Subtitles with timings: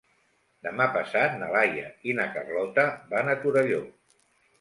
[0.67, 3.83] Demà passat na Laia i na Carlota van a Torelló.